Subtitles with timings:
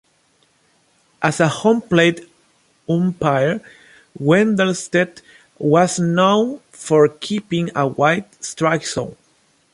[1.21, 2.27] As a home plate
[2.89, 3.61] umpire,
[4.19, 5.21] Wendelstedt
[5.59, 9.15] was known for keeping a wide strike zone.